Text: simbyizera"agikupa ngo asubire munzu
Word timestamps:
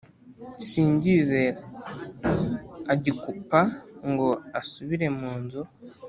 simbyizera"agikupa 0.67 3.59
ngo 4.09 4.29
asubire 4.59 5.05
munzu 5.19 5.61